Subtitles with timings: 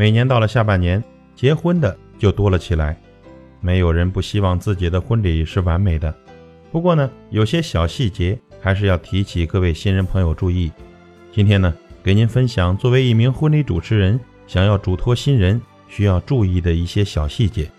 [0.00, 1.04] 每年到了下半年，
[1.36, 2.96] 结婚的就多了起来。
[3.60, 6.14] 没有人不希望自己的婚礼是完美的，
[6.72, 10.72] 不过呢，有些小细节还是要提起各位新人朋友注意。
[11.30, 17.70] 今天呢，给您分享作为一名婚礼主持人，想要嘱托新人需要注意的一些小细节。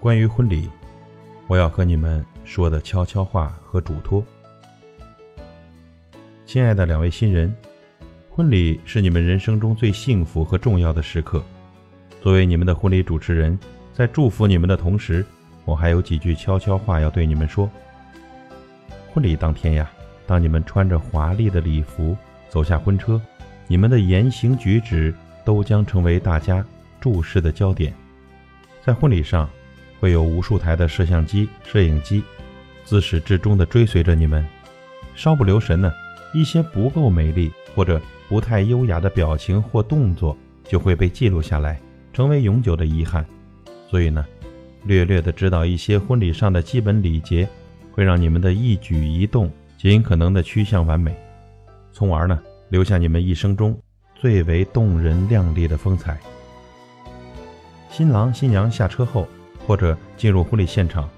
[0.00, 0.68] 关于婚礼，
[1.46, 4.22] 我要和你们说的悄悄话和嘱托。
[6.44, 7.56] 亲爱的两位新人，
[8.38, 11.42] 婚礼是你们人生中最幸福和重要的时刻。
[12.22, 13.58] 作为你们的婚礼主持人。
[13.92, 15.26] 在祝福你们的同时，
[15.64, 17.68] 我还有几句悄悄话要对你们说。
[19.10, 19.90] 婚礼当天呀，
[20.24, 22.16] 当你们穿着华丽的礼服
[22.48, 23.20] 走下婚车，
[23.66, 25.12] 你们的言行举止
[25.44, 26.64] 都将成为大家
[27.00, 27.92] 注视的焦点。
[28.84, 29.50] 在婚礼上，
[29.98, 32.22] 会有无数台的摄像机、摄影机，
[32.84, 34.46] 自始至终地追随着你们。
[35.16, 35.92] 稍不留神呢，
[36.32, 41.80] 一些不够美丽或者不太优雅的表情或动作就会被记录下来，
[42.12, 43.24] 成为永久的遗憾。
[43.90, 44.24] 所以呢，
[44.84, 47.48] 略略的知道一些婚礼上的基本礼节，
[47.90, 51.16] 会让你们的一举一动尽可能的趋向完美，
[51.90, 53.74] 从而呢留下你们一生中
[54.14, 56.18] 最为动人亮丽的风采。
[57.90, 59.26] 新郎新娘下车后，
[59.66, 61.08] 或者进入婚礼现场，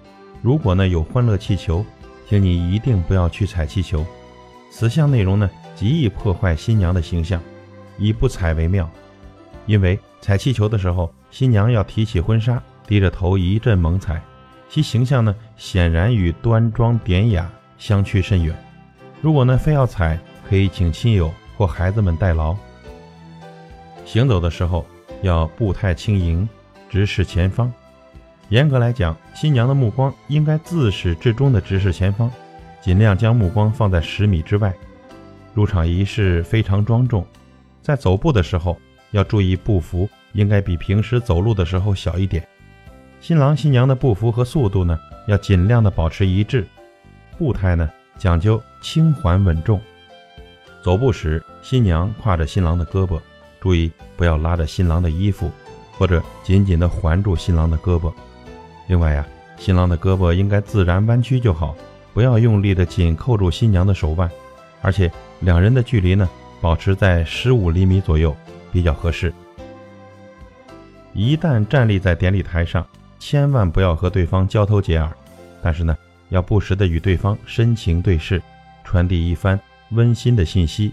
[0.42, 1.84] 如果呢有欢乐气球，
[2.28, 4.06] 请你一定不要去踩气球，
[4.70, 5.50] 此项内容呢
[5.80, 7.40] 极易破坏新娘的形象，
[7.96, 8.86] 以不踩为妙，
[9.64, 11.10] 因为踩气球的时候。
[11.30, 14.20] 新娘要提起婚纱，低着头一阵猛踩，
[14.68, 18.54] 其形象呢显然与端庄典雅相去甚远。
[19.22, 22.54] 如果呢非要踩，可以请亲友或孩子们代劳。
[24.04, 24.84] 行走的时候
[25.22, 26.46] 要步态轻盈，
[26.90, 27.72] 直视前方。
[28.50, 32.30] 严格来讲，新娘的目光应该自始至终的直视前方，
[32.82, 34.74] 尽量将目光放在十米之外。
[35.54, 37.26] 入场仪式非常庄重，
[37.82, 38.78] 在走步的时候
[39.10, 40.08] 要注意步幅。
[40.32, 42.46] 应该比平时走路的时候小一点。
[43.20, 44.96] 新郎新娘的步幅和速度呢，
[45.26, 46.64] 要尽量的保持一致。
[47.36, 49.80] 步态呢，讲究轻缓稳重。
[50.84, 53.20] 走步时，新娘挎着新郎的胳膊，
[53.60, 55.50] 注意不要拉着新郎的衣服，
[55.98, 58.12] 或者紧紧的环住新郎的胳膊。
[58.86, 59.26] 另外呀，
[59.58, 61.74] 新郎的胳膊应该自然弯曲就好，
[62.14, 64.30] 不要用力的紧扣住新娘的手腕。
[64.82, 65.10] 而且
[65.40, 66.28] 两人的距离呢，
[66.60, 68.34] 保持在十五厘米左右，
[68.72, 69.32] 比较合适。
[71.12, 72.86] 一旦站立在典礼台上，
[73.18, 75.10] 千万不要和对方交头接耳，
[75.60, 75.96] 但是呢，
[76.28, 78.40] 要不时的与对方深情对视，
[78.84, 79.58] 传递一番
[79.90, 80.92] 温馨的信息。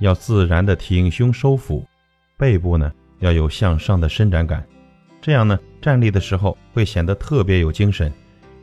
[0.00, 1.84] 要自然的挺胸收腹，
[2.36, 4.64] 背部呢要有向上的伸展感，
[5.20, 8.12] 这样呢站立的时候会显得特别有精神。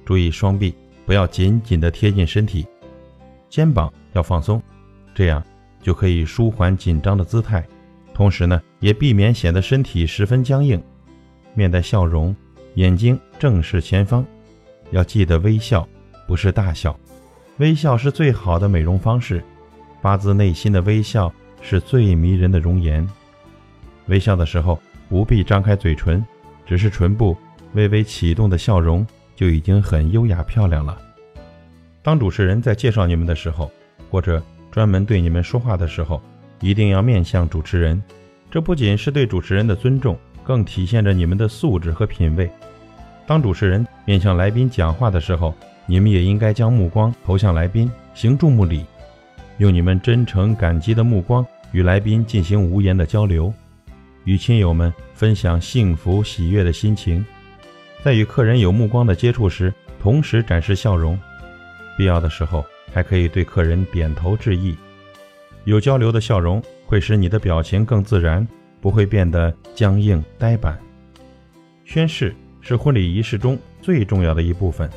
[0.05, 0.73] 注意双臂
[1.05, 2.65] 不要紧紧的贴近身体，
[3.55, 4.61] 肩膀要放松，
[5.13, 5.41] 这样
[5.81, 7.65] 就可以舒缓紧张的姿态。
[8.13, 10.83] 同时呢，也避免显得身体十分僵硬，
[11.53, 12.35] 面带笑容，
[12.73, 14.25] 眼睛正视前方。
[14.91, 15.87] 要记得微笑，
[16.27, 16.99] 不是大笑，
[17.59, 19.41] 微笑是最好的美容方式，
[20.01, 23.07] 发自内心的微笑是最迷人的容颜。
[24.07, 24.77] 微笑的时候
[25.07, 26.21] 不必张开嘴唇，
[26.65, 27.37] 只是唇部
[27.71, 31.03] 微微启动的笑容就已经很优雅漂亮了。
[32.05, 33.71] 当主持人在介绍你们的时候，
[34.11, 34.39] 或者
[34.69, 36.21] 专门对你们说话的时候。
[36.61, 38.01] 一定要面向主持人，
[38.49, 42.49] 这不仅是对主持人的尊重，更体现着你们的素质和品味。
[43.25, 45.53] 当主持人面向来宾讲话的时候，
[45.85, 48.85] 你们也应该将目光投向来宾，行注目礼，
[49.57, 53.51] 用你们真诚感激的目光与来宾进行无言的交流，
[54.23, 57.23] 与亲友们分享幸福喜悦的心情。
[58.03, 61.19] 在与客人有目光的接触时，同时展示笑容，
[61.97, 64.75] 必要的时候还可以对客人点头致意。
[65.63, 68.47] 有交流的笑容会使你的表情更自然，
[68.79, 70.79] 不会变得僵硬呆板。
[71.83, 74.89] 宣誓是婚礼仪式中最重要的一部分，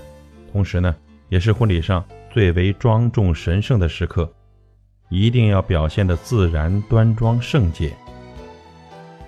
[0.53, 0.95] 同时呢，
[1.29, 4.31] 也是婚礼上最为庄重神圣的时刻，
[5.09, 7.93] 一定要表现的自然端庄圣洁。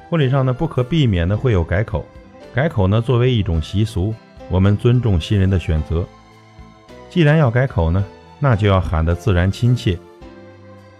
[0.08, 2.04] 婚礼上呢，不可避免的会有改口，
[2.54, 4.14] 改口呢作为一种习俗，
[4.50, 6.06] 我们尊重新人的选择。
[7.10, 8.04] 既然要改口呢，
[8.38, 9.98] 那就要喊得自然亲切。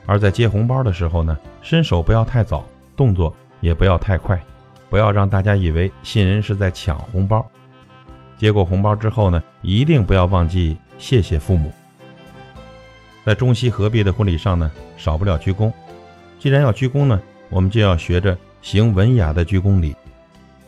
[0.07, 2.67] 而在接红包的时候呢，伸手不要太早，
[2.97, 4.39] 动作也不要太快，
[4.91, 7.49] 不要让大家以为新人是在抢红包。
[8.37, 11.73] 接过红包之后呢，一定不要忘记谢谢父母。
[13.25, 15.73] 在中西合璧的婚礼上呢，少不了鞠躬。
[16.41, 17.21] 既然要鞠躬呢，
[17.51, 19.95] 我们就要学着行文雅的鞠躬礼。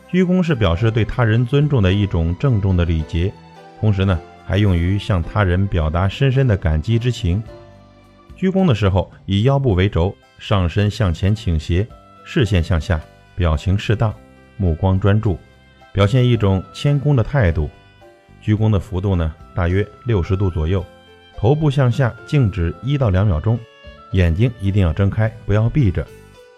[0.07, 3.33] 鞠躬是表示对他人尊重的一种郑重的礼节，
[3.81, 7.41] 同时呢，还用于向他人表达深深的感激之情。
[8.35, 11.87] 鞠躬的时候，以腰部为轴，上身向前倾斜，
[12.25, 12.99] 视线向下，
[13.35, 14.13] 表情适当，
[14.57, 15.39] 目光专注，
[15.91, 17.69] 表现一种谦恭的态度。
[18.41, 20.85] 鞠躬的幅度呢，大约六十度左右，
[21.37, 23.57] 头部向下静止一到两秒钟，
[24.11, 26.05] 眼睛一定要睁开，不要闭着，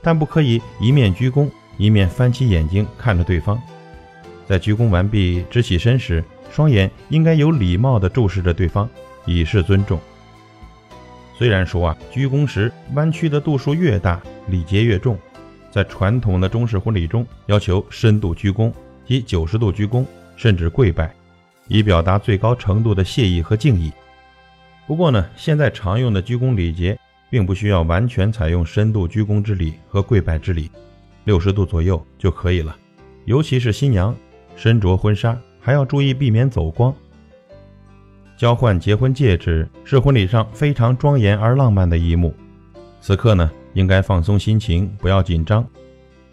[0.02, 1.48] 但不可以一面鞠躬
[1.78, 3.62] 一面翻起眼睛看着对方。
[4.48, 8.90] 在鞠躬完毕直起身时，双眼应该有礼貌地注视着对方，
[9.26, 10.00] 以示尊重。
[11.38, 15.20] 虽然说啊，鞠躬时弯曲的度数越大，礼节越重，
[15.70, 18.72] 在传统的中式婚礼中，要求深度鞠躬
[19.06, 20.06] 及九十度鞠躬，
[20.38, 21.14] 甚至跪拜。
[21.68, 23.92] 以表达最高程度的谢意和敬意。
[24.86, 26.96] 不过呢，现在常用的鞠躬礼节
[27.30, 30.70] 并不需要完全采用深度鞠躬之礼和跪拜之礼，
[31.24, 32.78] 六十度左右就可以了。
[33.26, 34.16] 尤其是新娘
[34.56, 36.94] 身着婚纱，还要注意避免走光。
[38.38, 42.32] 交换结婚戒指是婚礼上非常庄严而浪漫的一幕，
[43.02, 45.66] 此刻呢，应该放松心情，不要紧张。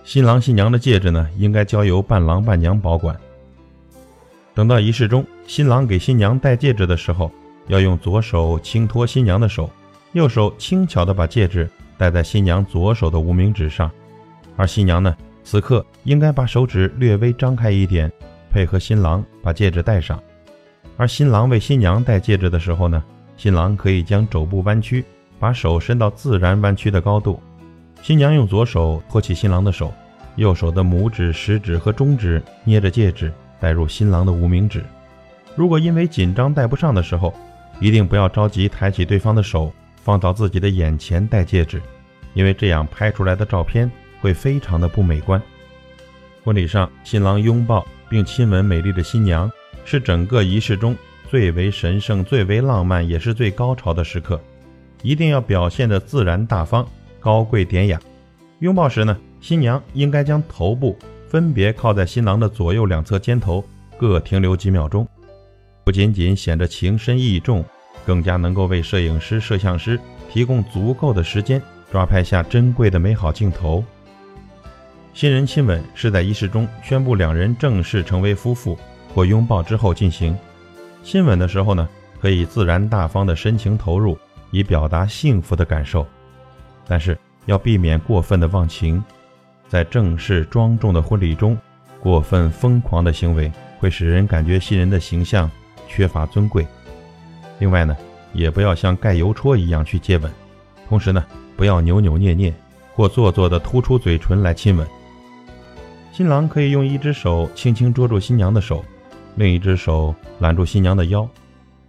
[0.05, 3.19] 新郎新娘的戒指呢，应该交由伴郎伴娘保管。
[4.53, 7.31] 等到仪式中，新郎给新娘戴戒指的时候，
[7.69, 9.71] 要用左手轻托新娘的手，
[10.13, 13.91] 右手轻巧地把戒指戴在新娘左手的无名指上。
[14.57, 18.13] 而新娘呢，此刻应该把手指略微张开一点，
[18.53, 20.23] 配合新郎把戒指戴上。
[20.97, 23.03] 而新郎为新娘戴戒指的时候呢，
[23.37, 25.05] 新郎可以将肘部弯曲，
[25.39, 27.43] 把手伸到自然弯曲的高度。
[28.03, 29.93] 新娘用左手托起新郎的手，
[30.37, 33.33] 右手的拇指、食指和中指捏着戒指。
[33.63, 34.83] 带入新郎的无名指。
[35.55, 37.33] 如果因为紧张戴不上的时候，
[37.79, 39.73] 一定不要着急抬起对方的手
[40.03, 41.81] 放到自己的眼前戴戒指，
[42.35, 43.89] 因为这样拍出来的照片
[44.21, 45.41] 会非常的不美观。
[46.43, 49.51] 婚礼上，新郎拥抱并亲吻美丽的新娘，
[49.87, 50.95] 是整个仪式中
[51.31, 54.39] 最为神圣、最为浪漫，也是最高潮的时刻。
[55.01, 56.87] 一定要表现的自然大方、
[57.19, 57.99] 高贵典雅。
[58.59, 60.95] 拥抱时呢，新娘应该将头部。
[61.27, 63.65] 分别靠在新郎的左右两侧肩头，
[63.97, 65.09] 各停留几秒钟，
[65.83, 67.65] 不仅仅显得情深意重，
[68.05, 69.99] 更加能够为摄影师、摄像师
[70.31, 73.83] 提供足够的时间抓拍下珍贵的美好镜头。
[75.15, 78.79] 新人亲吻是在仪式中宣布两人正式成为夫妇
[79.15, 80.37] 或拥抱之后进行。
[81.03, 81.89] 亲吻的时候呢，
[82.21, 84.17] 可以自然大方的深情投入，
[84.51, 86.07] 以表达幸福的感受，
[86.87, 89.03] 但是要避免过分的忘情。
[89.69, 91.59] 在正式庄重的婚礼中，
[92.01, 95.51] 过分疯狂的行为会使人感觉新人的形象
[95.89, 96.67] 缺乏尊贵。
[97.59, 97.97] 另外呢，
[98.33, 100.33] 也不要像盖邮戳一样去接吻，
[100.89, 101.23] 同时呢，
[101.57, 102.53] 不要扭扭捏捏
[102.95, 104.87] 或做作的突出嘴唇来亲吻。
[106.13, 108.85] 新郎可以用一只手轻轻捉住新娘的手，
[109.37, 111.27] 另一只手揽住新娘的腰。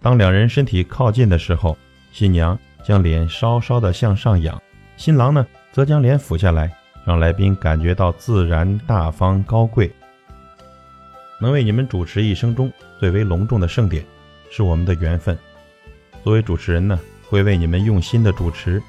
[0.00, 1.76] 当两人身体靠近的时候，
[2.10, 4.60] 新娘将脸稍稍的向上仰，
[4.96, 6.72] 新郎呢则将脸俯下来。
[7.06, 9.92] 让来宾感觉到自然、大方、高贵。
[11.38, 14.02] 能为你们主持一生中最为隆重的盛典，
[14.50, 15.36] 是我们的缘分。
[16.22, 16.98] 作为主持人呢，
[17.28, 18.82] 会为你们用心的主持，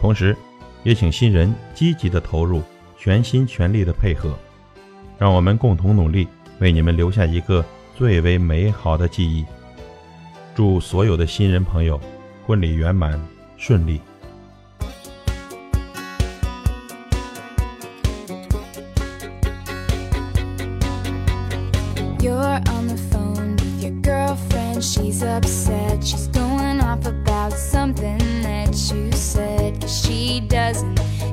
[0.00, 0.36] 同时
[0.84, 2.62] 也请新人积极的投入，
[2.96, 4.38] 全心全力的配合，
[5.18, 6.26] 让我们共同努力，
[6.58, 7.64] 为你们留下一个
[7.96, 9.44] 最为美好的记忆。
[10.54, 12.00] 祝所有的新人朋友
[12.46, 13.20] 婚礼圆满
[13.56, 14.00] 顺利。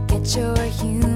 [0.07, 1.10] Get your humor